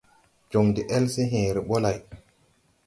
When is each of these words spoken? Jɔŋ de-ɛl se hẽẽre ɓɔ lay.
Jɔŋ 0.51 0.65
de-ɛl 0.75 1.05
se 1.13 1.21
hẽẽre 1.31 1.61
ɓɔ 1.67 1.77
lay. 1.83 1.99